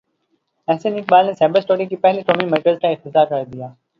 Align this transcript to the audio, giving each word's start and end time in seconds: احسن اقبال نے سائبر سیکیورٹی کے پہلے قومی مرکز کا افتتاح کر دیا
احسن 0.67 0.97
اقبال 0.97 1.25
نے 1.25 1.33
سائبر 1.33 1.61
سیکیورٹی 1.61 1.85
کے 1.85 1.95
پہلے 1.97 2.21
قومی 2.23 2.45
مرکز 2.51 2.79
کا 2.81 2.87
افتتاح 2.89 3.25
کر 3.29 3.43
دیا 3.45 3.67